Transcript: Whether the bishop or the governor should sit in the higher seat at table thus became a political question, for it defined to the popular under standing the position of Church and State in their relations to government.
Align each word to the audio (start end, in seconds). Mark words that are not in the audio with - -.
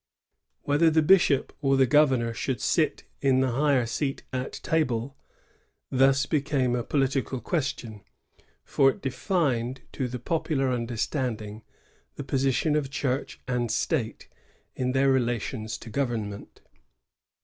Whether 0.63 0.89
the 0.89 1.03
bishop 1.03 1.53
or 1.61 1.77
the 1.77 1.85
governor 1.85 2.33
should 2.33 2.59
sit 2.59 3.03
in 3.21 3.39
the 3.41 3.51
higher 3.51 3.85
seat 3.85 4.23
at 4.33 4.53
table 4.63 5.15
thus 5.91 6.25
became 6.25 6.75
a 6.75 6.83
political 6.83 7.39
question, 7.39 8.01
for 8.63 8.89
it 8.89 9.03
defined 9.03 9.81
to 9.91 10.07
the 10.07 10.17
popular 10.17 10.69
under 10.69 10.97
standing 10.97 11.61
the 12.15 12.23
position 12.23 12.75
of 12.75 12.89
Church 12.89 13.41
and 13.47 13.69
State 13.69 14.27
in 14.75 14.93
their 14.93 15.11
relations 15.11 15.77
to 15.77 15.91
government. 15.91 16.61